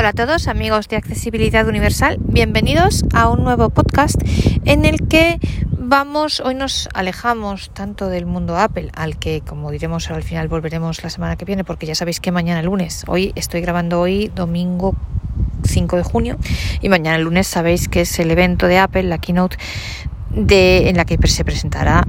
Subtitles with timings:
[0.00, 4.18] Hola a todos amigos de Accesibilidad Universal, bienvenidos a un nuevo podcast
[4.64, 5.38] en el que
[5.72, 11.02] vamos, hoy nos alejamos tanto del mundo Apple, al que como diremos al final volveremos
[11.02, 14.96] la semana que viene, porque ya sabéis que mañana lunes, hoy estoy grabando hoy domingo
[15.64, 16.38] 5 de junio
[16.80, 19.58] y mañana lunes sabéis que es el evento de Apple, la keynote
[20.34, 22.04] de, en la que se presentará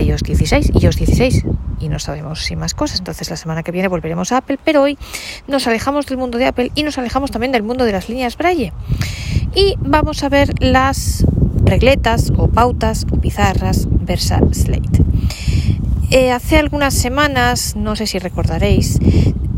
[0.00, 1.44] iOS 16 y iOS 16
[1.80, 2.98] y no sabemos si más cosas.
[2.98, 4.98] Entonces la semana que viene volveremos a Apple, pero hoy
[5.46, 8.36] nos alejamos del mundo de Apple y nos alejamos también del mundo de las líneas
[8.36, 8.72] Braille.
[9.54, 11.24] Y vamos a ver las
[11.64, 15.02] regletas o pautas o pizarras Versa Slate.
[16.10, 18.98] Eh, hace algunas semanas, no sé si recordaréis,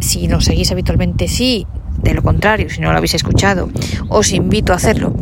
[0.00, 1.66] si nos seguís habitualmente, sí,
[2.02, 3.68] de lo contrario, si no lo habéis escuchado,
[4.08, 5.14] os invito a hacerlo.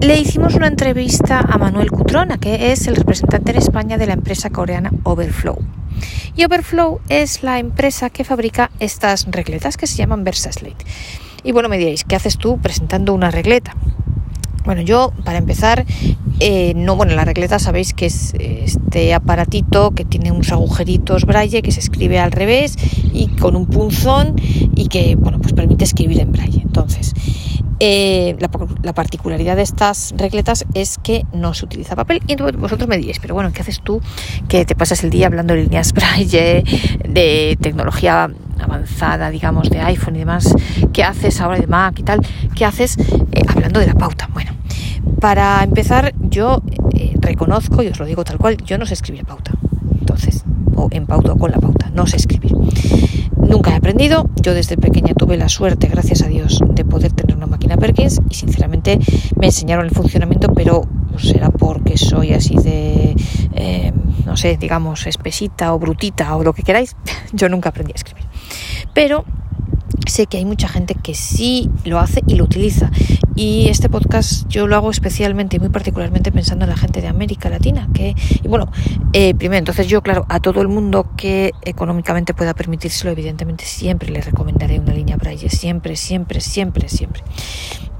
[0.00, 4.12] Le hicimos una entrevista a Manuel Cutrona, que es el representante en España de la
[4.12, 5.58] empresa coreana Overflow.
[6.36, 10.84] Y Overflow es la empresa que fabrica estas regletas que se llaman VersaSlate.
[11.42, 13.74] Y bueno, me diréis, ¿qué haces tú presentando una regleta?
[14.64, 15.84] Bueno, yo para empezar,
[16.38, 21.60] eh, no, bueno, la regleta sabéis que es este aparatito que tiene unos agujeritos braille
[21.60, 22.76] que se escribe al revés
[23.12, 24.36] y con un punzón
[24.76, 26.62] y que, bueno, pues permite escribir en braille.
[26.62, 27.14] Entonces,
[27.80, 32.20] eh, la, particularidad de estas regletas es que no se utiliza papel.
[32.26, 34.00] Y vosotros me diréis, pero bueno, ¿qué haces tú
[34.48, 36.64] que te pasas el día hablando de líneas braille,
[37.08, 40.54] de tecnología avanzada, digamos, de iPhone y demás?
[40.92, 42.20] ¿Qué haces ahora de Mac y tal?
[42.54, 44.28] ¿Qué haces eh, hablando de la pauta?
[44.32, 44.52] Bueno,
[45.20, 46.62] para empezar, yo
[46.94, 49.52] eh, reconozco, y os lo digo tal cual, yo no sé escribir pauta.
[50.00, 52.52] Entonces, o en pauta o con la pauta, no sé escribir.
[53.48, 57.34] Nunca he aprendido, yo desde pequeña tuve la suerte, gracias a Dios, de poder tener
[57.34, 58.98] una máquina Perkins y sinceramente
[59.36, 60.82] me enseñaron el funcionamiento, pero
[61.16, 63.16] será porque soy así de,
[63.54, 63.92] eh,
[64.26, 66.94] no sé, digamos, espesita o brutita o lo que queráis,
[67.32, 68.26] yo nunca aprendí a escribir.
[68.92, 69.24] Pero
[70.08, 72.90] sé que hay mucha gente que sí lo hace y lo utiliza.
[73.34, 77.08] Y este podcast yo lo hago especialmente y muy particularmente pensando en la gente de
[77.08, 77.88] América Latina.
[77.94, 78.70] Que, y bueno,
[79.12, 84.10] eh, primero, entonces yo, claro, a todo el mundo que económicamente pueda permitírselo, evidentemente siempre
[84.10, 85.50] le recomendaré una línea Braille.
[85.50, 87.22] Siempre, siempre, siempre, siempre.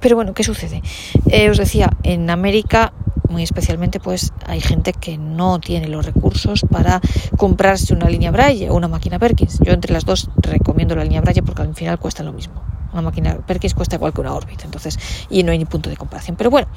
[0.01, 0.83] Pero bueno, ¿qué sucede?
[1.31, 2.93] Eh, os decía, en América
[3.29, 7.01] muy especialmente pues hay gente que no tiene los recursos para
[7.37, 9.59] comprarse una línea Braille o una máquina Perkins.
[9.61, 12.63] Yo entre las dos recomiendo la línea Braille porque al final cuesta lo mismo.
[12.93, 14.99] Una máquina Perkins cuesta igual que una Orbit, entonces,
[15.29, 16.37] y no hay ni punto de comparación.
[16.37, 16.69] Pero bueno,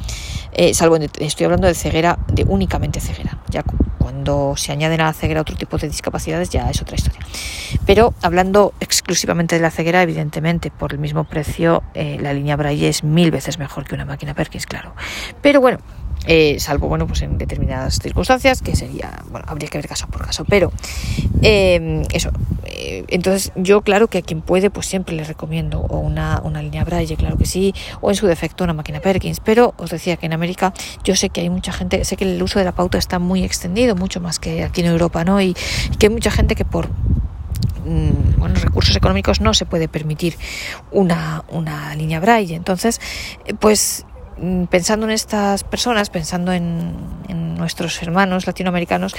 [0.52, 3.40] eh, salvo estoy hablando de ceguera, de únicamente ceguera.
[3.50, 3.64] Ya
[4.11, 7.22] cuando se añaden a la ceguera otro tipo de discapacidades ya es otra historia.
[7.85, 12.89] Pero hablando exclusivamente de la ceguera, evidentemente, por el mismo precio, eh, la línea Braille
[12.89, 14.94] es mil veces mejor que una máquina Perkins, claro.
[15.41, 15.77] Pero bueno,
[16.28, 20.26] eh, salvo bueno pues en determinadas circunstancias que sería bueno habría que ver caso por
[20.26, 20.46] caso.
[20.46, 20.72] Pero
[21.42, 22.32] em, eso
[22.66, 26.62] eh, entonces yo claro que a quien puede pues siempre le recomiendo o una, una
[26.62, 29.40] línea Braille claro que sí o en su defecto una máquina Perkins.
[29.40, 30.74] Pero os decía que en América
[31.04, 33.44] yo sé que hay mucha gente sé que el uso de la pauta está muy
[33.44, 35.56] extendido mucho más que aquí en Europa no y,
[35.98, 40.38] que hay mucha gente que por mm, bueno, recursos económicos no se puede permitir
[40.92, 42.56] una, una línea braille.
[42.56, 43.00] Entonces,
[43.59, 44.06] pues
[44.69, 47.22] pensando en estas personas, pensando en,
[47.62, 49.14] nuestros hermanos latinoamericanos,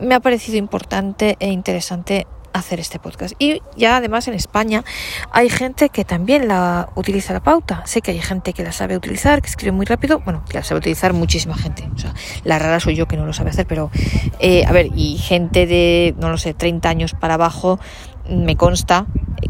[0.00, 3.34] me ha parecido importante e interesante hacer este podcast.
[3.40, 4.84] Y ya además en España
[5.32, 7.82] hay gente que también la utiliza la pauta.
[7.86, 10.20] Sé que hay gente que la sabe utilizar, que escribe muy rápido.
[10.20, 11.88] Bueno, que la sabe utilizar muchísima gente.
[11.94, 12.14] O sea,
[12.44, 13.90] la rara soy yo que no lo sabe hacer, pero
[14.38, 17.80] eh, a ver, y gente de, no lo sé, 30 años para abajo,
[18.28, 19.06] me consta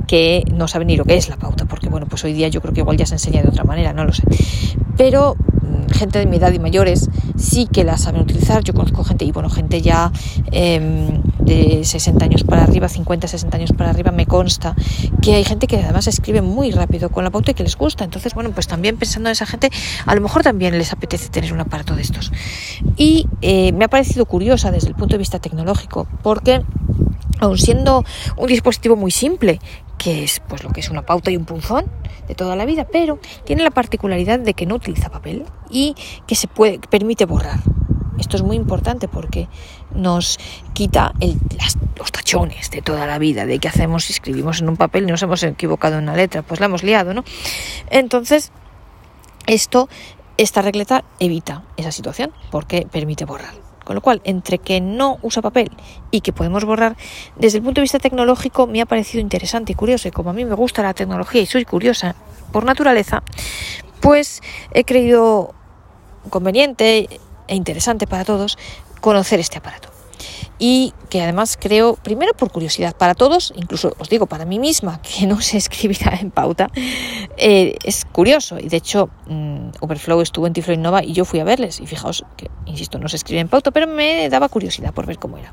[0.07, 2.61] que no sabe ni lo que es la pauta, porque bueno, pues hoy día yo
[2.61, 4.23] creo que igual ya se enseña de otra manera, no lo sé.
[4.97, 8.65] Pero mm, gente de mi edad y mayores sí que la saben utilizar.
[8.65, 10.13] Yo conozco gente, y bueno, gente ya
[10.51, 14.75] em, de 60 años para arriba, 50, 60 años para arriba, me consta
[15.23, 18.05] que hay gente que además escribe muy rápido con la pauta y que les gusta.
[18.05, 19.71] Entonces, bueno, pues también pensando en esa gente,
[20.07, 22.33] a lo mejor también les apetece tener un aparato de estos.
[22.97, 26.63] Y eh, me ha parecido curiosa desde el punto de vista tecnológico, porque
[27.41, 28.05] aun siendo
[28.37, 29.61] un dispositivo muy simple,
[29.99, 31.87] que es pues lo que es una pauta y un punzón
[32.27, 35.95] de toda la vida, pero tiene la particularidad de que no utiliza papel y
[36.27, 37.61] que se puede permite borrar.
[38.19, 39.49] Esto es muy importante porque
[39.95, 40.39] nos
[40.73, 41.15] quita
[41.97, 45.07] los tachones de toda la vida, de qué hacemos si escribimos en un papel y
[45.07, 47.25] nos hemos equivocado en una letra, pues la hemos liado, ¿no?
[47.91, 48.51] Entonces,
[49.47, 49.89] esto,
[50.37, 53.68] esta regleta evita esa situación porque permite borrar.
[53.89, 55.71] Con lo cual, entre que no usa papel
[56.11, 56.95] y que podemos borrar,
[57.37, 60.09] desde el punto de vista tecnológico me ha parecido interesante y curioso.
[60.09, 62.15] Y como a mí me gusta la tecnología y soy curiosa
[62.53, 63.23] por naturaleza,
[64.01, 64.43] pues
[64.75, 65.55] he creído
[66.29, 67.09] conveniente
[67.47, 68.59] e interesante para todos
[69.01, 69.98] conocer este aparato
[70.59, 75.01] y que además creo, primero por curiosidad para todos, incluso os digo para mí misma,
[75.03, 76.69] que no sé escribir en pauta,
[77.41, 81.39] Eh, es curioso y de hecho mm, Overflow estuvo en Tiflo Innova y yo fui
[81.39, 84.93] a verles y fijaos que, insisto, no se escribe en pauta, pero me daba curiosidad
[84.93, 85.53] por ver cómo era.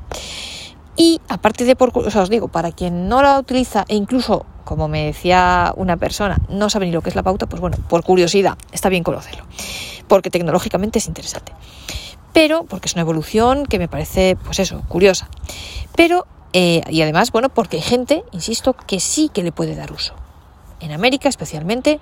[0.96, 4.88] Y aparte de por, o os digo, para quien no la utiliza e incluso, como
[4.88, 8.02] me decía una persona, no sabe ni lo que es la pauta, pues bueno, por
[8.02, 9.44] curiosidad, está bien conocerlo,
[10.08, 11.52] porque tecnológicamente es interesante.
[12.36, 15.26] Pero, porque es una evolución que me parece, pues eso, curiosa.
[15.96, 19.90] Pero, eh, y además, bueno, porque hay gente, insisto, que sí que le puede dar
[19.90, 20.12] uso.
[20.80, 21.98] En América especialmente,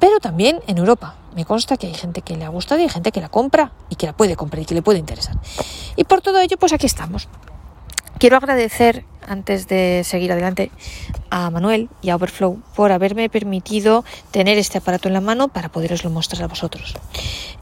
[0.00, 1.14] pero también en Europa.
[1.36, 3.70] Me consta que hay gente que le ha gustado y hay gente que la compra
[3.90, 5.36] y que la puede comprar y que le puede interesar.
[5.94, 7.28] Y por todo ello, pues aquí estamos.
[8.18, 10.70] Quiero agradecer, antes de seguir adelante,
[11.30, 15.68] a Manuel y a Overflow por haberme permitido tener este aparato en la mano para
[15.68, 16.94] poderoslo mostrar a vosotros.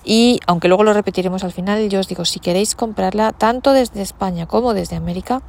[0.05, 4.03] Y aunque luego lo repetiremos al final, yo os digo, si queréis comprarla tanto desde
[4.03, 5.43] España como desde América,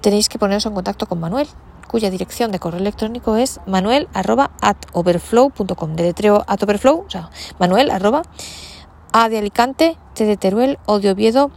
[0.00, 1.48] tenéis que poneros en contacto con Manuel,
[1.88, 5.96] cuya dirección de correo electrónico es manuel arroba at overflow.com.
[5.96, 8.22] Deletreo at overflow, o sea, manuel arroba
[9.12, 11.50] a de Alicante, T de Teruel, O de Oviedo,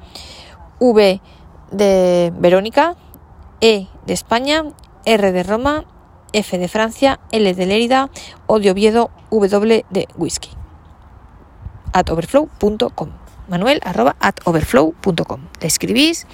[1.72, 2.96] de Verónica,
[3.62, 4.64] E de España,
[5.06, 5.86] R de Roma,
[6.32, 8.10] F de Francia, L de Lérida,
[8.48, 10.60] O de Oviedo, W de Whisky.
[11.94, 13.10] at overflow.com.
[13.48, 15.42] Manuel arroba at overflow.com.
[15.60, 16.28] Le escribís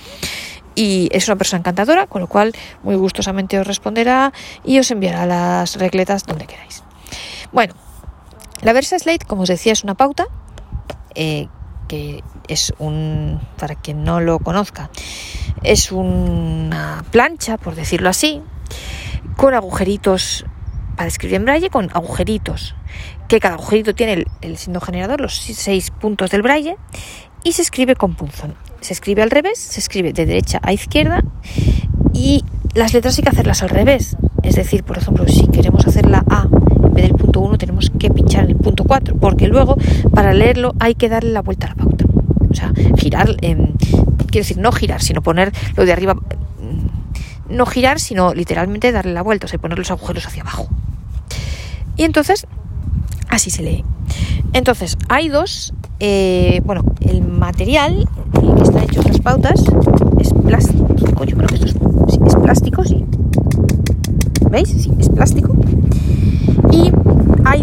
[0.76, 2.54] y es una persona encantadora, con lo cual
[2.84, 4.34] muy gustosamente os responderá
[4.64, 6.84] y os enviará las regletas donde queráis.
[7.54, 7.74] Bueno,
[8.62, 10.28] la Versa Slate, como os decía, es una pauta
[11.16, 11.48] eh,
[11.88, 14.90] que es un, para quien no lo conozca,
[15.64, 18.42] es una plancha, por decirlo así,
[19.36, 20.46] con agujeritos
[20.96, 22.76] para escribir en braille, con agujeritos,
[23.28, 26.78] que cada agujerito tiene el, el signo generador, los seis puntos del braille,
[27.44, 28.56] y se escribe con punzón.
[28.82, 31.24] Se escribe al revés, se escribe de derecha a izquierda
[32.14, 32.44] y
[32.74, 34.16] las letras hay que hacerlas al revés.
[34.44, 36.48] Es decir, por ejemplo, si queremos hacer la A
[37.02, 39.78] del punto 1 tenemos que pinchar en el punto 4, porque luego
[40.14, 42.06] para leerlo hay que darle la vuelta a la pauta.
[42.50, 43.68] O sea, girar, quiero
[44.32, 49.22] decir, no girar, sino poner lo de arriba, mm, no girar, sino literalmente darle la
[49.22, 50.68] vuelta, o sea, poner los agujeros hacia abajo.
[51.98, 52.48] Y entonces,
[53.30, 53.84] así se lee.
[54.54, 59.64] Entonces, hay dos, eh, bueno, el material, que está hecho las pautas,
[60.20, 61.76] es plástico, yo creo que esto es,
[62.26, 63.06] es plástico, sí.
[64.50, 64.70] ¿Veis?
[64.70, 65.45] Sí, es plástico.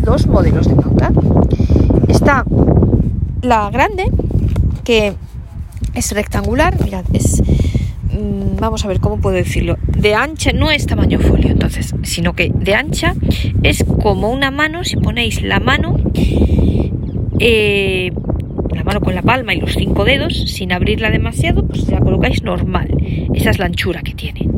[0.05, 1.13] Dos modelos de pauta.
[2.09, 2.45] Está
[3.43, 4.11] la grande,
[4.85, 5.15] que
[5.95, 7.43] es rectangular, mirad, es,
[8.13, 12.35] mm, vamos a ver cómo puedo decirlo, de ancha, no es tamaño folio, entonces, sino
[12.35, 13.15] que de ancha
[13.63, 15.97] es como una mano, si ponéis la mano,
[17.39, 18.13] eh,
[18.71, 22.43] la mano con la palma y los cinco dedos, sin abrirla demasiado, pues la colocáis
[22.43, 22.89] normal.
[23.35, 24.49] Esa es la anchura que tiene.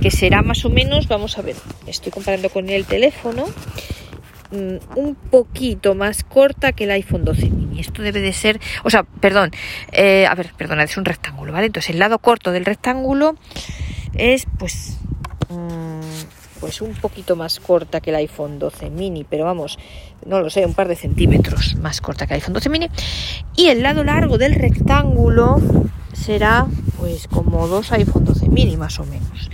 [0.00, 1.56] Que será más o menos, vamos a ver,
[1.86, 3.44] estoy comparando con el teléfono,
[4.52, 7.80] un poquito más corta que el iPhone 12 mini.
[7.80, 9.50] Esto debe de ser, o sea, perdón,
[9.92, 11.66] eh, a ver, perdona, es un rectángulo, ¿vale?
[11.66, 13.36] Entonces el lado corto del rectángulo
[14.14, 14.98] es pues...
[15.48, 16.00] Mm,
[16.62, 19.80] pues un poquito más corta que el iPhone 12 mini, pero vamos,
[20.24, 22.88] no lo sé, un par de centímetros más corta que el iPhone 12 mini.
[23.56, 25.60] Y el lado largo del rectángulo
[26.12, 26.68] será
[27.00, 29.50] pues como dos iPhone 12 mini más o menos.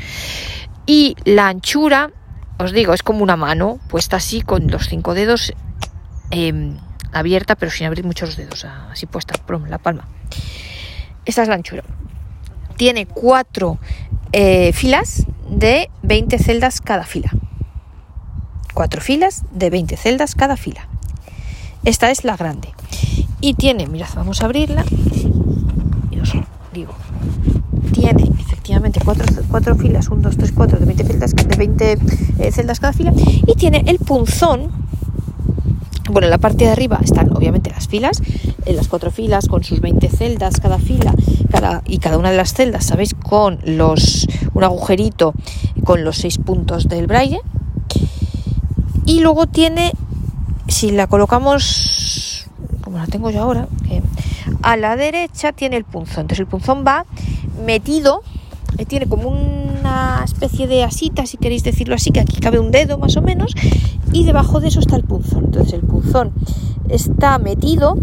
[0.85, 2.11] Y la anchura,
[2.59, 5.53] os digo, es como una mano puesta así con los cinco dedos
[6.31, 6.77] eh,
[7.13, 9.35] abierta, pero sin abrir muchos dedos, así puesta,
[9.69, 10.09] la palma.
[11.25, 11.85] Esta es la anchura.
[12.77, 13.79] Tiene cuatro
[14.33, 17.31] eh, filas de 20 celdas cada fila.
[18.75, 20.89] Cuatro filas de 20 celdas cada fila.
[21.85, 22.69] Esta es la grande.
[23.41, 24.85] Y tiene, mirad, vamos a abrirla.
[26.11, 26.33] Y os
[26.73, 26.95] digo,
[27.99, 31.93] tiene efectivamente cuatro, cuatro filas, 1, 2, 3, 4 de 20 celdas, de 20
[32.39, 33.13] eh, celdas cada fila.
[33.47, 34.71] Y tiene el punzón.
[36.11, 38.23] Bueno, en la parte de arriba están obviamente las filas,
[38.65, 41.15] en las cuatro filas con sus 20 celdas cada fila
[41.51, 43.15] cada, y cada una de las celdas, ¿sabéis?
[43.15, 45.35] Con los, un agujerito
[45.85, 47.41] con los seis puntos del braille.
[49.05, 49.93] Y luego tiene,
[50.67, 52.47] si la colocamos,
[52.83, 53.69] como la tengo yo ahora,
[54.63, 56.23] a la derecha tiene el punzón.
[56.23, 57.05] Entonces el punzón va
[57.65, 58.23] metido,
[58.77, 62.71] eh, tiene como una especie de asita, si queréis decirlo así, que aquí cabe un
[62.71, 63.55] dedo más o menos,
[64.13, 65.47] y debajo de eso está el punzón.
[65.47, 66.33] Entonces el punzón
[66.89, 67.97] está metido,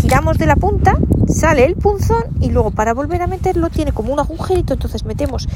[0.00, 0.98] tiramos de la punta,
[1.28, 5.48] sale el punzón y luego para volver a meterlo tiene como un agujerito, entonces metemos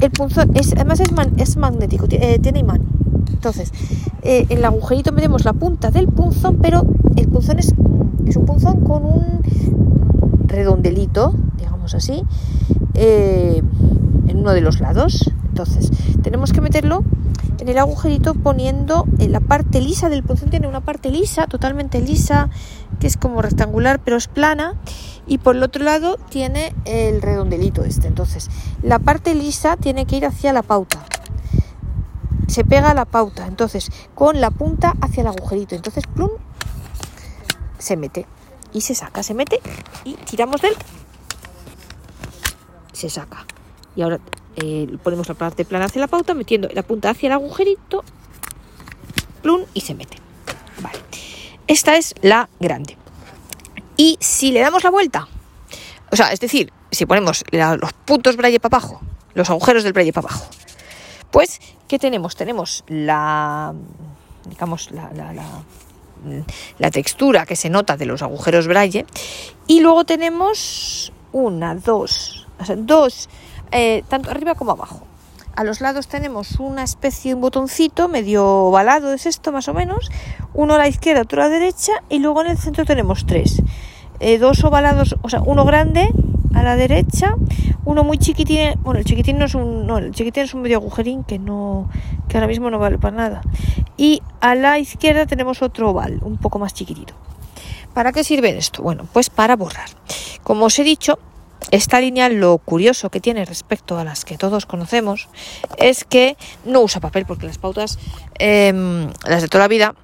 [0.00, 2.82] el punzón, es, además es, magnético, eh, tiene imán.
[3.32, 3.72] Entonces,
[4.22, 6.84] eh, en el agujerito metemos la punta del punzón, pero
[7.16, 9.42] el punzón es un punzón con un
[10.46, 11.34] redondelito,
[11.94, 12.24] así,
[12.94, 13.62] eh,
[14.28, 15.30] en uno de los lados.
[15.48, 15.90] Entonces,
[16.22, 17.04] tenemos que meterlo
[17.62, 22.00] en el agujerito poniendo en la parte lisa del punzón tiene una parte lisa, totalmente
[22.00, 22.50] lisa,
[22.98, 24.74] que es como rectangular pero es plana
[25.28, 28.08] y por el otro lado tiene el redondelito este.
[28.08, 28.50] Entonces,
[28.82, 31.04] la parte lisa tiene que ir hacia la pauta.
[32.48, 35.76] Se pega la pauta, entonces con la punta hacia el agujerito.
[35.76, 36.30] Entonces, plum,
[37.78, 38.26] se mete
[38.72, 39.60] y se saca, se mete
[40.04, 40.74] y tiramos del
[43.02, 43.44] se saca.
[43.96, 44.20] Y ahora
[44.56, 48.04] eh, ponemos la parte plana hacia la pauta, metiendo la punta hacia el agujerito,
[49.42, 50.16] plum, y se mete.
[50.80, 50.98] Vale.
[51.66, 52.96] Esta es la grande.
[53.96, 55.28] Y si le damos la vuelta,
[56.10, 59.00] o sea, es decir, si ponemos los puntos braille para abajo,
[59.34, 60.46] los agujeros del braille para abajo,
[61.30, 62.36] pues, ¿qué tenemos?
[62.36, 63.74] Tenemos la,
[64.46, 65.32] digamos, la, la,
[66.78, 69.06] la, textura que se nota de los agujeros braille
[69.66, 73.28] y luego tenemos una, dos, o sea, dos,
[73.70, 75.00] eh, tanto arriba como abajo.
[75.54, 79.74] A los lados tenemos una especie de un botoncito medio ovalado, es esto más o
[79.74, 80.10] menos,
[80.54, 83.62] uno a la izquierda, otro a la derecha y luego en el centro tenemos tres.
[84.20, 86.08] Eh, dos ovalados, o sea, uno grande
[86.54, 87.34] a la derecha,
[87.84, 90.78] uno muy chiquitín, bueno, el chiquitín no es un, no, el chiquitín es un medio
[90.78, 91.90] agujerín que no,
[92.28, 93.42] que ahora mismo no vale para nada.
[93.96, 97.14] Y a la izquierda tenemos otro oval, un poco más chiquitito.
[97.94, 98.82] ¿Para qué sirve esto?
[98.82, 99.90] Bueno, pues para borrar.
[100.42, 101.18] Como os he dicho,
[101.70, 105.28] esta línea lo curioso que tiene respecto a las que todos conocemos
[105.78, 107.98] es que no usa papel porque las pautas,
[108.38, 109.94] em, las de toda la vida,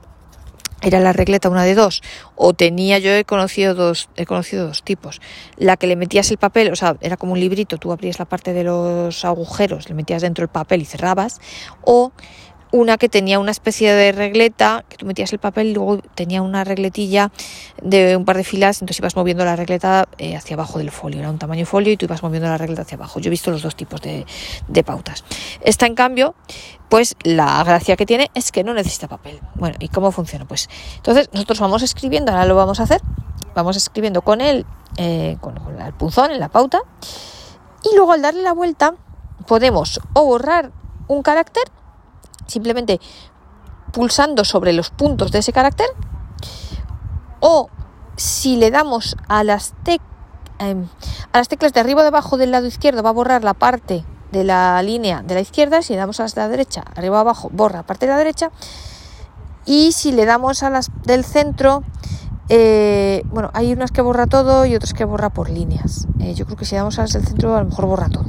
[0.80, 2.02] era la regleta una de dos.
[2.36, 5.20] O tenía yo he conocido dos he conocido dos tipos.
[5.56, 8.26] La que le metías el papel o sea era como un librito tú abrías la
[8.26, 11.40] parte de los agujeros le metías dentro el papel y cerrabas.
[11.82, 12.12] O
[12.70, 16.42] una que tenía una especie de regleta, que tú metías el papel y luego tenía
[16.42, 17.30] una regletilla
[17.82, 21.20] de un par de filas, entonces ibas moviendo la regleta eh, hacia abajo del folio,
[21.20, 23.20] era un tamaño folio y tú ibas moviendo la regleta hacia abajo.
[23.20, 24.26] Yo he visto los dos tipos de,
[24.84, 25.24] pautas.
[25.60, 26.34] Esta, en cambio,
[26.88, 29.40] pues la gracia que tiene es que no necesita papel.
[29.54, 30.44] Bueno, ¿y cómo funciona?
[30.44, 33.00] Pues entonces nosotros vamos escribiendo, ahora lo vamos a hacer,
[33.54, 36.80] vamos escribiendo con él, eh, con el punzón en la pauta,
[37.82, 38.94] y luego al darle la vuelta
[39.46, 40.70] podemos o borrar
[41.08, 41.64] un carácter
[42.48, 43.00] simplemente
[43.92, 45.86] pulsando sobre los puntos de ese carácter
[47.40, 47.68] o
[48.16, 49.74] si le damos a las,
[50.58, 50.88] em,
[51.32, 53.54] a las teclas de arriba o de abajo del lado izquierdo va a borrar la
[53.54, 56.84] parte de la línea de la izquierda, si le damos a las de la derecha,
[56.96, 58.50] arriba o abajo, borra parte de la derecha
[59.64, 61.84] y si le damos a las del centro
[62.50, 66.06] eh, bueno, hay unas que borra todo y otras que borra por líneas.
[66.20, 68.24] Eh, yo creo que si damos a las del centro a lo mejor borra todo.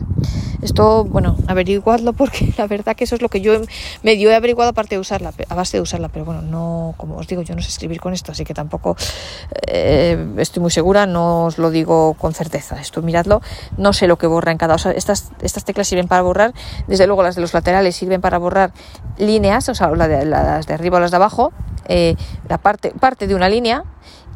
[0.62, 3.54] Esto, bueno, averiguadlo porque la verdad que eso es lo que yo
[4.04, 7.28] medio he averiguado aparte de usarla, a base de usarla, pero bueno, no, como os
[7.28, 8.98] digo, yo no sé escribir con esto, así que tampoco
[9.68, 12.80] eh, estoy muy segura, no os lo digo con certeza.
[12.82, 13.42] Esto miradlo,
[13.78, 14.76] no sé lo que borra en cada.
[14.76, 16.54] O estas, estas teclas sirven para borrar,
[16.88, 18.72] desde luego las de los laterales sirven para borrar
[19.18, 21.54] líneas, o sea, las de arriba o las de abajo,
[22.48, 23.84] la parte, parte de una línea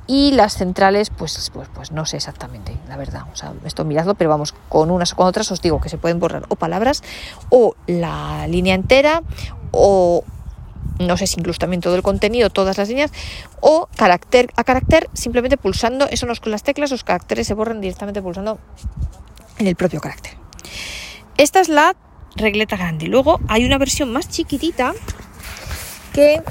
[0.07, 4.15] y las centrales pues, pues, pues no sé exactamente la verdad o sea esto miradlo
[4.15, 7.03] pero vamos con unas o con otras os digo que se pueden borrar o palabras
[7.49, 9.21] o la línea entera
[9.71, 10.23] o
[10.99, 13.11] no sé si incluso también todo el contenido, todas las líneas,
[13.61, 17.53] o carácter a carácter, simplemente pulsando, eso no es con las teclas, los caracteres se
[17.53, 18.59] borran directamente pulsando
[19.57, 20.33] en el propio carácter.
[21.37, 21.95] Esta es la
[22.35, 23.07] regleta grande.
[23.07, 24.93] Luego hay una versión más chiquitita
[26.13, 26.43] que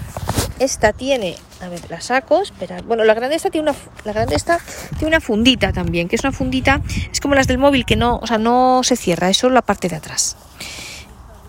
[0.65, 2.81] esta tiene, a ver, la saco, espera.
[2.83, 4.59] Bueno, la grande esta tiene una la grande esta
[4.99, 8.19] tiene una fundita también, que es una fundita, es como las del móvil que no,
[8.23, 10.37] o sea, no se cierra, es la parte de atrás.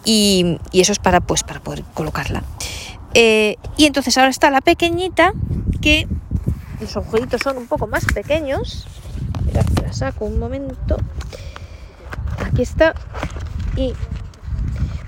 [0.06, 2.44] Y, eso es para pues para poder colocarla.
[3.14, 5.34] Eh, y entonces ahora está la pequeñita
[5.82, 6.08] que
[6.82, 8.88] los agujeritos son un poco más pequeños.
[9.54, 10.98] La saco un momento.
[12.40, 12.94] Aquí está.
[13.76, 13.94] Y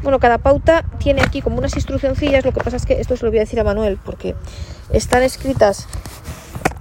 [0.02, 3.26] bueno, cada pauta tiene aquí como unas instruccioncillas, lo que pasa es que esto se
[3.26, 4.36] lo voy a decir a Manuel porque
[4.92, 5.88] están escritas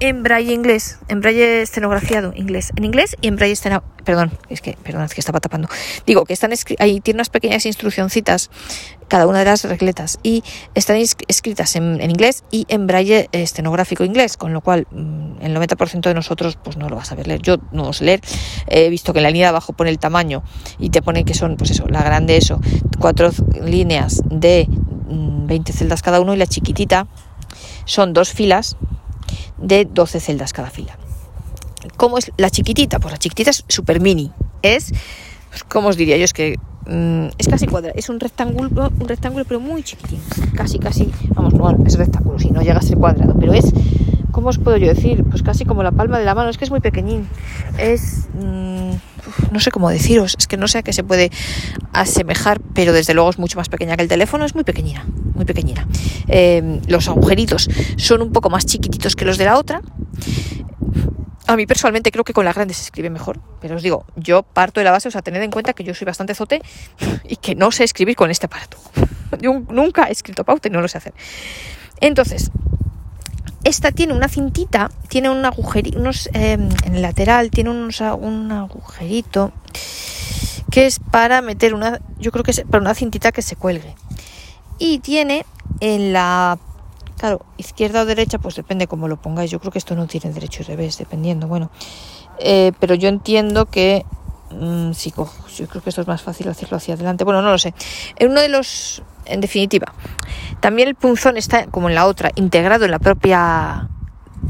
[0.01, 3.57] en braille inglés, en braille estenografiado inglés, en inglés y en braille
[4.05, 5.69] perdón, es que, perdón, es que estaba tapando.
[6.07, 8.51] Digo que están ahí tiene unas pequeñas instruccioncitas
[9.09, 14.37] cada una de las regletas y están escritas en, inglés y en braille estenográfico inglés,
[14.37, 17.43] con lo cual mm, el 90% de nosotros pues no lo vas a saber leer.
[17.43, 18.21] Yo no lo sé leer,
[18.67, 20.43] he visto que en la línea de abajo pone el tamaño
[20.79, 22.61] y te pone que son, pues eso, la grande eso,
[22.99, 23.31] cuatro
[23.63, 24.67] líneas de
[25.09, 27.07] 20 mm, celdas cada uno y la chiquitita
[27.85, 28.77] son dos filas
[29.59, 30.97] de 12 celdas cada fila.
[31.97, 32.99] ¿Cómo es la chiquitita?
[32.99, 34.31] Pues la chiquitita es super mini.
[34.63, 34.93] Es,
[35.51, 36.25] pues, ¿cómo os diría yo?
[36.25, 37.95] Es que mm, es casi cuadrado.
[37.97, 40.21] Es un rectángulo, un rectángulo, pero muy chiquitín.
[40.57, 43.73] Casi, casi, vamos, no es rectángulo, si no llega a ser cuadrado, pero es,
[44.33, 45.25] ¿cómo os puedo yo decir?
[45.25, 46.51] Pues casi como la palma de la mano.
[46.51, 47.29] Es que es muy pequeñín.
[47.79, 48.74] Es, mm,
[49.51, 51.31] no sé cómo deciros, es que no sé a qué se puede
[51.93, 55.45] asemejar, pero desde luego es mucho más pequeña que el teléfono, es muy pequeñina, muy
[55.45, 55.87] pequeñina.
[56.29, 59.81] Em, los agujeritos son un poco más chiquititos que los de la otra.
[61.47, 64.43] A mí personalmente creo que con la grande se escribe mejor, pero os digo, yo
[64.43, 66.63] parto de la base, o sea, tened en cuenta que yo soy bastante zote
[67.29, 68.79] y que no sé escribir con este aparato.
[69.41, 71.13] Yo nunca he escrito pauta y no lo sé hacer.
[72.01, 72.53] Entonces,
[73.65, 75.99] esta tiene una cintita, tiene un agujerito,
[76.35, 79.53] em, en el lateral tiene un agujerito
[80.71, 83.95] que es para meter una, yo creo que es para una cintita que se cuelgue.
[84.79, 85.47] Y tiene
[85.81, 86.59] en la,
[87.17, 89.51] claro, izquierda o derecha, pues depende cómo lo pongáis.
[89.51, 91.71] Yo creo que esto no tiene derecho y revés, dependiendo, bueno.
[92.41, 94.05] Eh, pero yo entiendo que
[94.61, 97.25] mm, sí, yo creo que esto es más fácil hacerlo hacia adelante.
[97.25, 97.75] Bueno, no lo sé.
[98.17, 99.95] En uno de los en definitiva,
[100.61, 103.89] también el punzón está, como en la otra, integrado en la propia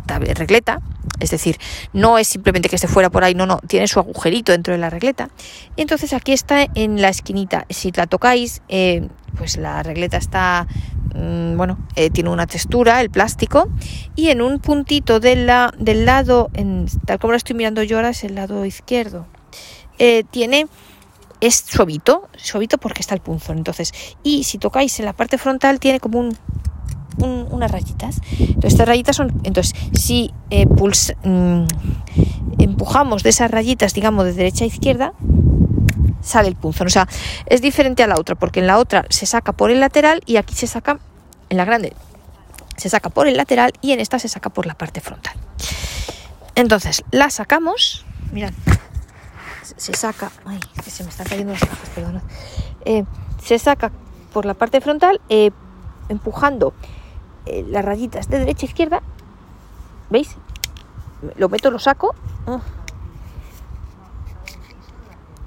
[0.07, 0.81] regleta,
[1.21, 1.59] es decir,
[1.93, 4.79] no es simplemente que esté fuera por ahí, no, no, tiene su agujerito dentro de
[4.79, 5.31] la regleta.
[5.77, 7.67] Y entonces aquí está en la esquinita.
[7.71, 10.67] Si la tocáis, eh, pues la regleta está,
[11.15, 13.69] mm, bueno, eh, tiene una textura, el plástico,
[14.17, 17.97] y en un puntito de la, del lado, en, tal como lo estoy mirando yo
[17.97, 19.27] ahora, es el lado izquierdo,
[19.99, 20.67] eh, tiene
[21.41, 23.59] es suavito, suavito porque está el punzón.
[23.59, 26.37] Entonces, y si tocáis en la parte frontal tiene como un,
[27.19, 28.21] unas rayitas.
[28.39, 31.67] Entonces, estas rayitas son, entonces, si eh, mm,
[32.59, 35.13] empujamos de esas rayitas, digamos, de derecha a izquierda,
[36.23, 36.87] sale el punzón.
[36.87, 37.09] O sea,
[37.47, 40.37] es diferente a la otra, porque en la otra se saca por el lateral y
[40.37, 40.99] aquí se saca,
[41.51, 41.93] en la grande,
[42.77, 45.35] se saca por el lateral y en esta se saca por la parte frontal.
[46.55, 48.53] Entonces, la sacamos, mirad,
[49.77, 51.63] se saca, ay, que se me están cayendo las
[51.95, 52.23] perdón,
[52.85, 53.05] eh,
[53.43, 53.91] se saca
[54.33, 55.51] por la parte frontal, eh,
[56.09, 56.73] empujando
[57.47, 59.03] eh, las rayitas de derecha a izquierda,
[60.11, 60.37] ¿veis?
[61.37, 62.15] Lo meto, lo saco,
[62.47, 62.61] ah.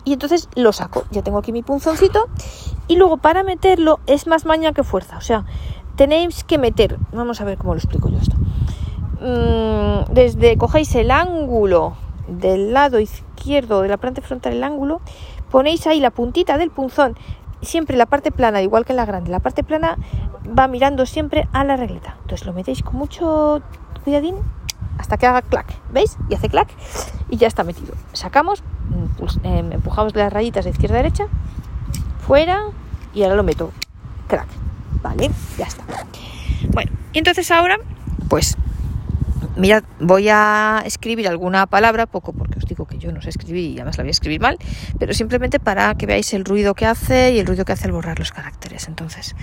[0.03, 2.27] y entonces lo saco, ya tengo aquí mi punzoncito,
[2.87, 5.45] y luego para meterlo es más maña que fuerza, o sea,
[5.95, 8.35] tenéis que meter, vamos a ver cómo lo explico yo esto,
[9.21, 11.95] mm, desde cogéis el ángulo
[12.27, 15.01] del lado izquierdo de la parte frontal el ángulo,
[15.49, 17.17] ponéis ahí la puntita del punzón,
[17.61, 19.97] siempre la parte plana, igual que la grande, la parte plana
[20.57, 22.15] va mirando siempre a la regleta.
[22.21, 23.61] Entonces lo metéis con mucho
[24.03, 24.35] cuidadín
[24.97, 26.17] hasta que haga clac, ¿veis?
[26.29, 26.69] Y hace clac
[27.29, 27.93] y ya está metido.
[28.13, 28.63] Sacamos,
[29.17, 31.27] pues, em, empujamos las rayitas de izquierda a derecha,
[32.25, 32.63] fuera
[33.13, 33.71] y ahora lo meto,
[34.27, 34.47] clac,
[35.01, 35.31] ¿vale?
[35.57, 35.83] Ya está.
[36.71, 37.77] Bueno, y entonces ahora,
[38.29, 38.57] pues
[39.57, 43.71] Mirad, voy a escribir alguna palabra, poco porque os digo que yo no sé escribir
[43.71, 44.59] y además la voy a escribir mal,
[44.99, 47.91] pero simplemente para que veáis el ruido que hace y el ruido que hace al
[47.91, 48.87] borrar los caracteres.
[48.87, 49.35] Entonces,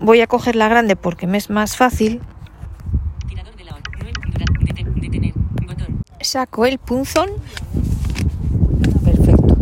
[0.00, 2.20] voy a coger la grande porque me es más fácil.
[6.20, 7.30] Saco el punzón.
[9.04, 9.56] Perfecto.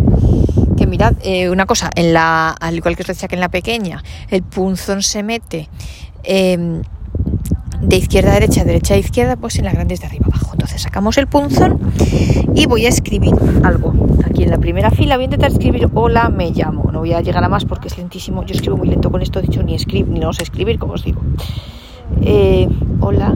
[0.77, 3.49] Que mirad, eh, una cosa, en la, al igual que os decía que en la
[3.49, 5.71] pequeña, el punzón se mete.
[6.23, 6.83] Em,
[7.87, 10.51] de izquierda a derecha, derecha a izquierda, pues en la grande es de arriba abajo.
[10.53, 11.79] Entonces sacamos el punzón
[12.55, 13.95] y voy a escribir algo.
[14.25, 16.91] Aquí en la primera fila voy a intentar escribir hola, me llamo.
[16.93, 18.45] No voy a llegar a más porque es lentísimo.
[18.45, 20.95] Yo escribo muy lento con esto, de hecho ni escribo, ni no sé escribir, como
[20.95, 21.21] os digo.
[22.23, 22.69] Eh,
[23.01, 23.35] hola,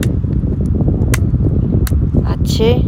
[2.25, 2.83] H,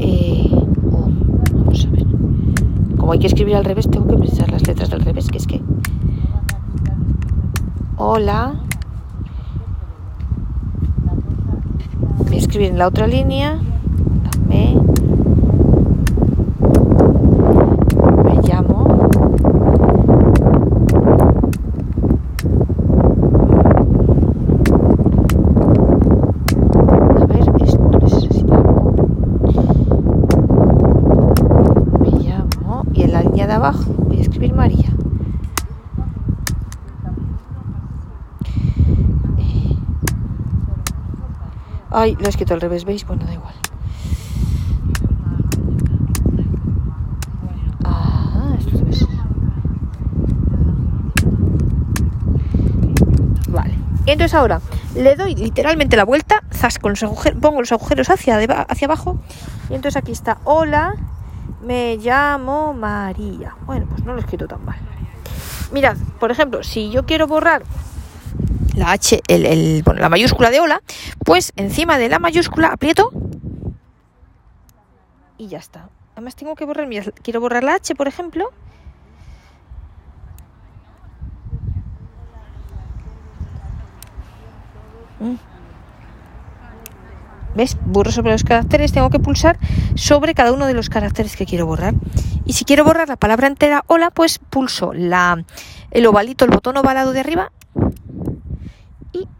[0.00, 0.50] E,
[0.92, 1.10] O.
[1.54, 2.04] Vamos a ver.
[2.98, 5.46] Como hay que escribir al revés, tengo que pensar las letras del revés, que es
[5.46, 5.62] que...
[7.96, 8.54] Hola,
[12.32, 13.58] escribir en la otra línea.
[14.48, 14.76] Me,
[18.24, 19.08] me llamo.
[27.16, 28.62] A ver, esto necesita.
[32.00, 32.84] Me llamo.
[32.92, 34.88] Y en la línea de abajo voy a escribir María.
[42.00, 43.04] Ay, lo he escrito al revés, ¿veis?
[43.04, 43.54] Bueno, da igual.
[47.82, 48.56] Ah.
[53.48, 53.74] Vale.
[54.06, 54.60] Entonces ahora
[54.94, 59.18] le doy literalmente la vuelta, zas, los agujeros, pongo los agujeros hacia, hacia abajo
[59.68, 60.94] y entonces aquí está, hola,
[61.64, 63.56] me llamo María.
[63.66, 64.78] Bueno, pues no lo he escrito tan mal.
[65.72, 67.64] Mirad, por ejemplo, si yo quiero borrar
[68.78, 70.82] la H, el, bueno, la mayúscula de hola,
[71.24, 73.10] pues encima de la mayúscula aprieto
[75.36, 75.88] y ya está.
[76.14, 78.50] Además tengo que borrar, mira, quiero borrar la H, por ejemplo.
[85.20, 85.34] Mm.
[87.54, 87.76] ¿ves?
[87.84, 89.58] Borro sobre los caracteres, tengo que pulsar
[89.96, 91.94] sobre cada uno de los caracteres que quiero borrar.
[92.44, 95.44] Y si quiero borrar la palabra entera hola, pues pulso la,
[95.90, 97.52] el ovalito, el botón ovalado de arriba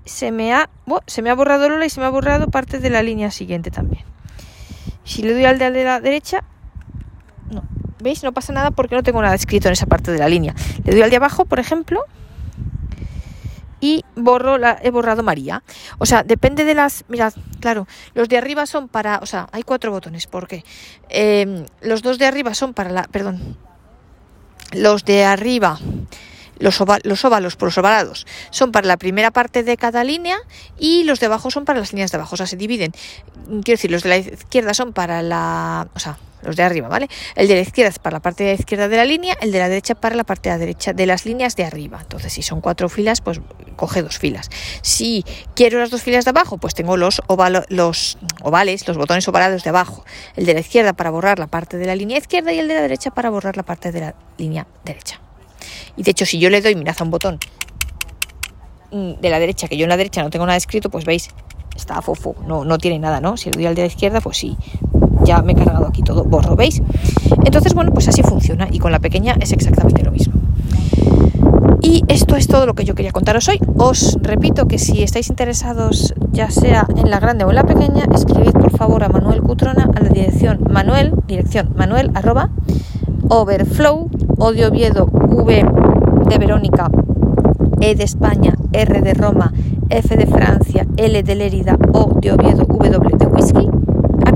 [0.08, 0.68] se me ha,
[1.06, 3.30] se me ha borrado el hola y se me ha borrado parte de la línea
[3.30, 4.04] siguiente también.
[5.04, 6.44] Si le doy al de la derecha,
[7.50, 7.62] no,
[8.00, 8.22] ¿veis?
[8.22, 10.54] No pasa nada porque no tengo nada escrito en esa parte de la línea.
[10.84, 12.04] Le doy al de abajo, por ejemplo,
[13.80, 15.62] y borro he borrado María.
[15.98, 17.04] O sea, depende de las.
[17.08, 19.18] Mirad, claro, los de arriba son para.
[19.22, 20.64] O sea, hay cuatro botones, ¿por qué?
[21.08, 23.04] Em, los dos de arriba son para la.
[23.04, 23.56] Perdón.
[24.72, 25.78] Los de arriba.
[26.58, 30.36] Los, los óvalos por los ovalados son para la primera parte de cada línea
[30.78, 32.34] y los de abajo son para las líneas de abajo.
[32.34, 32.92] O sea, se dividen.
[33.46, 35.88] Quiero decir, los de la izquierda son para la.
[35.94, 37.08] O sea, los de arriba, ¿vale?
[37.34, 39.52] El de la izquierda es para la parte de la izquierda de la línea, el
[39.52, 41.98] de la derecha para la parte de la derecha de las líneas de arriba.
[42.00, 43.40] Entonces, si son cuatro filas, pues
[43.76, 44.50] coge dos filas.
[44.82, 47.20] Si quiero las dos filas de abajo, pues tengo los,
[47.68, 50.04] los ovales, los botones ovalados de abajo.
[50.36, 52.74] El de la izquierda para borrar la parte de la línea izquierda y el de
[52.74, 55.20] la derecha para borrar la parte de la línea derecha.
[55.96, 57.38] Y de hecho, si yo le doy, mirad a un botón
[58.92, 61.30] mm, de la derecha, que yo en la derecha no tengo nada escrito, pues veis,
[61.76, 63.36] está fofo, no, no tiene nada, ¿no?
[63.36, 64.56] Si le doy al de la izquierda, pues sí,
[65.24, 66.82] ya me he cargado aquí todo, borro, ¿veis?
[67.44, 70.34] Entonces, bueno, pues así funciona y con la pequeña es exactamente lo mismo.
[71.80, 73.60] Y esto es todo lo que yo quería contaros hoy.
[73.76, 78.04] Os repito que si estáis interesados, ya sea en la grande o en la pequeña,
[78.14, 82.50] escribid por favor a Manuel Cutrona a la dirección manuel, dirección manuel arroba
[83.30, 85.64] overflow, odio Oviedo, V
[86.28, 86.90] de Verónica,
[87.80, 89.52] E de España, R de Roma,
[89.90, 93.68] F de Francia, L de Lérida, O de Oviedo, W de Whisky,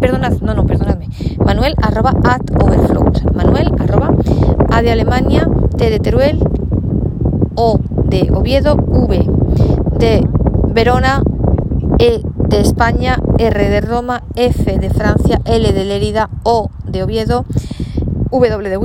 [0.03, 1.09] perdonad, no, no, perdonadme.
[1.47, 3.25] Manuel arroba at overflows.
[3.35, 4.13] Manuel arroba
[4.71, 6.41] A de Alemania, T de Teruel,
[7.55, 9.25] O de Oviedo, V
[9.99, 10.27] de
[10.75, 11.23] Verona,
[12.01, 17.45] E de España, R de Roma, F de Francia, L de Lérida, O de Oviedo,
[18.33, 18.77] W de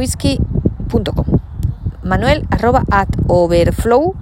[0.88, 1.26] whisky.com.
[2.04, 4.16] Manuel arroba at overflow,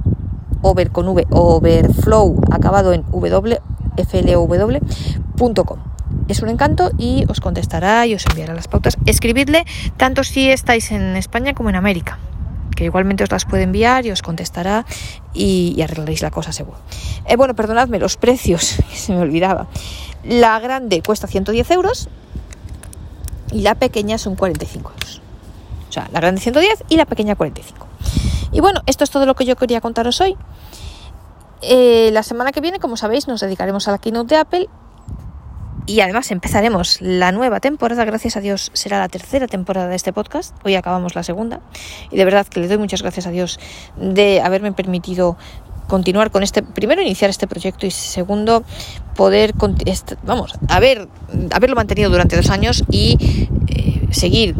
[0.62, 3.62] over con V, overflow acabado en W,
[3.98, 5.80] flw.com
[6.28, 8.98] es un encanto y os contestará y os enviará las pautas.
[9.06, 9.66] Escribidle
[9.98, 12.18] tanto si estáis en España como en América,
[12.76, 14.86] que igualmente os las puede enviar y os contestará
[15.34, 16.80] y, arreglaréis la cosa seguro.
[17.28, 19.68] Eh, bueno, perdonadme, los precios, se me olvidaba.
[20.24, 22.10] La grande cuesta 110 euros
[23.52, 25.25] y la pequeña son 45 euros.
[25.96, 27.88] Sea, la grande 110 y la pequeña 45.
[28.52, 30.36] Y bueno, esto es todo lo que yo quería contaros hoy.
[31.62, 34.70] Eh, la semana que viene, como sabéis, nos dedicaremos a la keynote de Apple
[35.86, 40.12] y además empezaremos la nueva temporada, gracias a Dios será la tercera temporada de este
[40.12, 41.62] podcast, hoy acabamos la segunda
[42.12, 43.58] y de verdad que le doy muchas gracias a Dios
[43.96, 45.38] de haberme permitido
[45.88, 48.64] continuar con este, primero iniciar este proyecto y segundo
[49.16, 49.54] poder,
[50.24, 51.08] vamos, haber,
[51.52, 54.56] haberlo mantenido durante dos años y eh, seguir,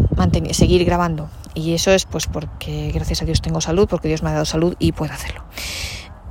[0.52, 1.30] seguir grabando.
[1.54, 4.46] Y eso es pues porque gracias a Dios tengo salud, porque Dios me ha dado
[4.46, 5.44] salud y puedo hacerlo.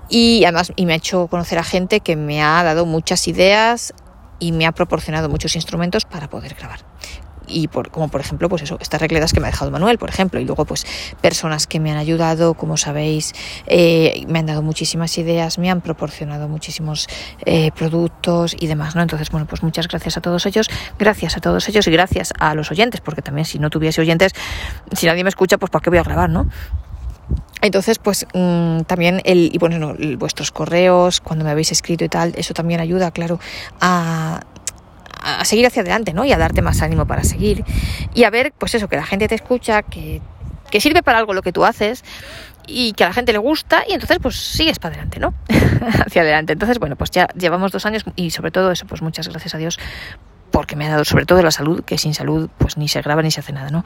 [0.08, 3.94] Y además y me ha hecho conocer a gente que me ha dado muchas ideas,
[4.38, 6.80] y me ha proporcionado muchos instrumentos para poder grabar
[7.46, 10.08] y por, como por ejemplo pues eso estas regletas que me ha dejado Manuel por
[10.08, 10.86] ejemplo y luego pues
[11.20, 13.32] personas que me han ayudado como sabéis
[13.66, 17.08] eh, me han dado muchísimas ideas me han proporcionado muchísimos
[17.44, 21.40] eh, productos y demás no entonces bueno pues muchas gracias a todos ellos gracias a
[21.40, 24.32] todos ellos y gracias a los oyentes porque también si no tuviese oyentes
[24.92, 26.48] si nadie me escucha pues para qué voy a grabar no
[27.64, 32.34] entonces, pues mm, también el, y bueno, vuestros correos, cuando me habéis escrito y tal,
[32.36, 33.40] eso también ayuda, claro,
[33.80, 34.40] a,
[35.24, 36.24] a seguir hacia adelante, ¿no?
[36.24, 37.64] Y a darte más ánimo para seguir.
[38.14, 40.20] Y a ver, pues eso, que la gente te escucha, que,
[40.70, 42.04] que sirve para algo lo que tú haces
[42.66, 45.34] y que a la gente le gusta y entonces pues sigues para adelante, ¿no?
[46.06, 46.52] hacia adelante.
[46.52, 49.58] Entonces, bueno, pues ya llevamos dos años y sobre todo eso, pues muchas gracias a
[49.58, 49.78] Dios
[50.54, 53.22] porque me ha dado sobre todo la salud, que sin salud pues ni se graba
[53.22, 53.82] ni se hace nada, ¿no?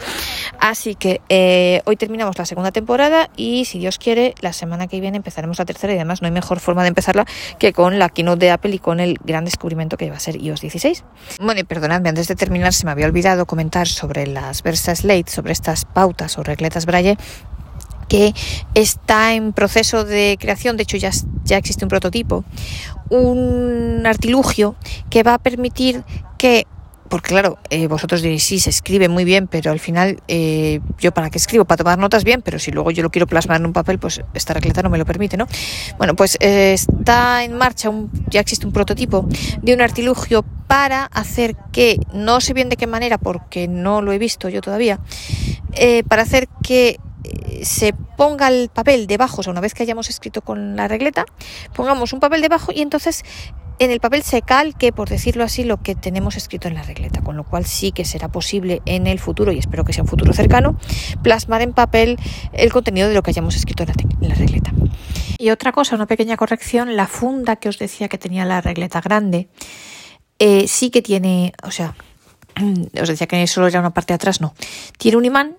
[0.61, 5.01] Así que eh, hoy terminamos la segunda temporada y si Dios quiere, la semana que
[5.01, 7.25] viene empezaremos la tercera y además no hay mejor forma de empezarla
[7.59, 10.37] que con la keynote de Apple y con el gran descubrimiento que va a ser
[10.37, 11.05] iOS 16.
[11.41, 15.31] Bueno, y perdonadme, antes de terminar se me había olvidado comentar sobre las Versa Slate,
[15.31, 17.17] sobre estas pautas o regletas Braille
[18.09, 18.35] que
[18.75, 21.11] está en proceso de creación, de hecho ya,
[21.45, 22.45] ya existe un prototipo,
[23.11, 24.77] un artilugio
[25.11, 26.05] que va a permitir
[26.39, 26.67] que
[27.09, 31.13] porque claro, eh, vosotros diréis, sí, se escribe muy bien, pero al final, eh, yo
[31.13, 33.67] para qué escribo, para tomar notas bien, pero si luego yo lo quiero plasmar en
[33.67, 35.47] un papel, pues esta regleta no me lo permite, ¿no?
[35.97, 37.91] Bueno, pues eh, está en marcha,
[38.29, 39.27] ya existe un prototipo
[39.63, 44.13] de un artilugio para hacer que, no sé bien de qué manera, porque no lo
[44.13, 45.01] he visto yo todavía,
[46.09, 46.99] para hacer que
[47.63, 51.25] se ponga el papel debajo, o sea, una vez que hayamos escrito con la regleta,
[51.75, 53.25] pongamos un papel debajo y entonces
[53.79, 57.23] en el papel se calque, por decirlo así, lo que tenemos escrito en la regleta,
[57.23, 60.09] con lo cual sí que será posible en el futuro, y espero que sea un
[60.09, 60.77] futuro cercano,
[61.23, 62.19] plasmar en papel
[62.53, 64.73] el contenido de lo que hayamos escrito en la, regleta.
[65.39, 69.01] Y otra cosa, una pequeña corrección, la funda que os decía que tenía la regleta
[69.01, 69.49] grande,
[70.41, 71.95] eh, sí que tiene, o sea,
[73.01, 74.55] os decía que solo era una parte de atrás, no,
[74.99, 75.57] tiene un imán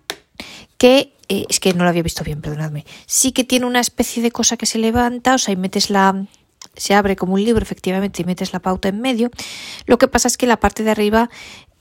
[0.80, 2.86] que eh, es que no lo había visto bien, perdonadme.
[3.06, 6.26] Sí que tiene una especie de cosa que se levanta, o sea, y metes la,
[6.76, 9.30] se abre como un libro efectivamente y metes la pauta en medio.
[9.86, 11.30] Lo que pasa es que la parte de arriba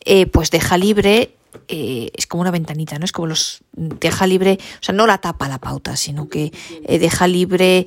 [0.04, 1.34] eh, pues deja libre,
[1.68, 3.04] eh, es como una ventanita, ¿no?
[3.04, 6.52] Es como los deja libre, o sea, no la tapa la pauta, sino que
[6.86, 7.86] eh, deja libre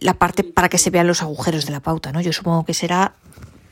[0.00, 2.20] la parte para que se vean los agujeros de la pauta, ¿no?
[2.20, 3.14] Yo supongo que será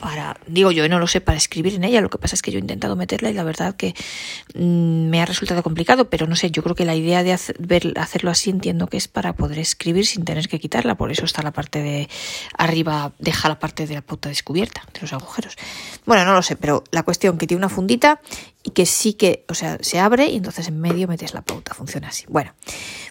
[0.04, 2.02] para, digo yo, no lo sé, para escribir en ella.
[2.02, 3.94] Lo que pasa es que yo he intentado meterla y la verdad que
[4.54, 8.30] mm, me ha resultado complicado, pero no sé, yo creo que la idea de hacerlo
[8.30, 11.52] así entiendo que es para poder escribir sin tener que quitarla, por eso está la
[11.52, 12.10] parte de
[12.58, 15.56] arriba, deja la parte de la pauta descubierta, de los agujeros.
[16.04, 18.20] Bueno, no lo sé, pero la cuestión que tiene una fundita
[18.64, 21.74] y que sí que, o sea, se abre y entonces en medio metes la pauta,
[21.74, 22.24] funciona así.
[22.28, 22.54] Bueno,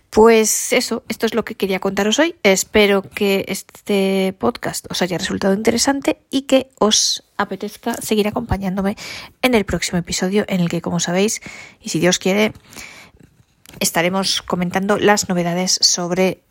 [0.10, 2.36] pues eso, esto es lo que quería contaros hoy.
[2.42, 8.98] Espero que este podcast os haya resultado interesante y que os apetezca seguir acompañándome
[9.44, 11.40] en el próximo episodio en el que, como sabéis,
[11.80, 12.54] y si Dios quiere,
[13.80, 16.42] estaremos comentando las novedades sobre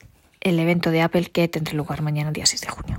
[0.40, 2.96] el evento de Apple que tendrá lugar mañana, día 6 de junio.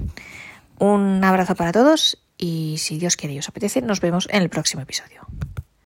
[0.80, 4.50] Un abrazo para todos y si Dios quiere y os apetece, nos vemos en el
[4.50, 5.28] próximo episodio.